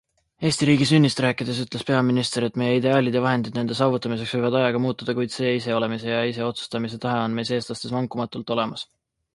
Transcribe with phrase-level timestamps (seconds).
[0.47, 4.83] Eesti riigi sünnist rääkides ütles peaminister, et meie ideaalid ja vahendid nende saavutamiseks võivad ajaga
[4.87, 8.89] muutuda, kuid see iseolemise ja ise otsustamise tahe on meis, eestlastes vankumatult olemas.